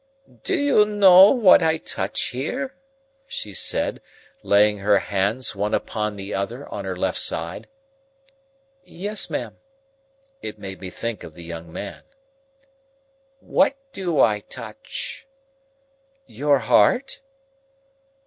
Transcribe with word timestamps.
"Do 0.41 0.55
you 0.57 0.83
know 0.83 1.29
what 1.29 1.61
I 1.61 1.77
touch 1.77 2.29
here?" 2.29 2.73
she 3.27 3.53
said, 3.53 4.01
laying 4.41 4.79
her 4.79 4.97
hands, 4.97 5.55
one 5.55 5.75
upon 5.75 6.15
the 6.15 6.33
other, 6.33 6.67
on 6.69 6.85
her 6.85 6.97
left 6.97 7.19
side. 7.19 7.67
"Yes, 8.83 9.29
ma'am." 9.29 9.59
(It 10.41 10.57
made 10.57 10.81
me 10.81 10.89
think 10.89 11.23
of 11.23 11.35
the 11.35 11.43
young 11.43 11.71
man.) 11.71 12.01
"What 13.41 13.75
do 13.93 14.19
I 14.19 14.39
touch?" 14.39 15.27
"Your 16.25 16.57
heart." 16.57 17.21